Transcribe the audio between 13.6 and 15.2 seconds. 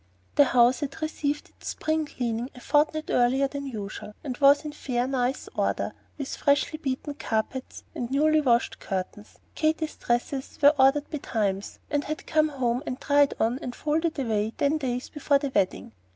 folded away ten days